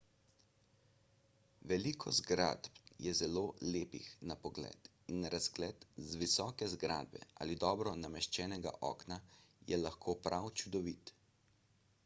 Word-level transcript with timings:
veliko 1.71 2.13
zgradb 2.19 2.77
je 3.07 3.11
zelo 3.19 3.43
lepih 3.75 4.07
na 4.31 4.37
pogled 4.45 4.89
in 5.17 5.27
razgled 5.33 5.85
z 6.13 6.17
visoke 6.23 6.69
zgradbe 6.71 7.21
ali 7.45 7.59
dobro 7.65 7.93
nameščenega 8.05 8.73
okna 8.89 9.19
je 9.73 9.79
lahko 9.83 10.17
prav 10.29 10.49
čudovit 10.63 11.13